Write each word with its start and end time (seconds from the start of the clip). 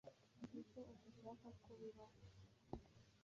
Nzi 0.43 0.59
ko 0.71 0.79
udashaka 1.17 1.47
ko 1.63 1.71
bibaho. 1.79 2.19